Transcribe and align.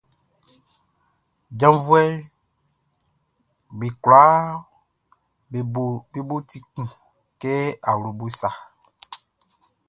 Janvuɛʼm 1.59 2.13
be 3.77 3.87
kwlaa 4.03 4.43
be 6.11 6.19
bo 6.27 6.35
ti 6.49 6.57
kun 6.71 6.87
kɛ 7.41 7.53
awlobo 7.89 8.25
sa. 8.39 8.49